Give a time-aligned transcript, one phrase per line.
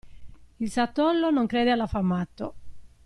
[0.59, 2.55] Il satollo non crede all'affamato.